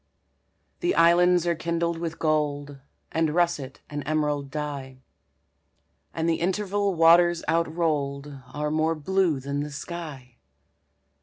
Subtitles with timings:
[0.79, 2.79] The islands are kindled with gold
[3.11, 5.03] And russet and emerald dye;
[6.11, 10.37] And the interval waters outrolled Are more blue than the sky.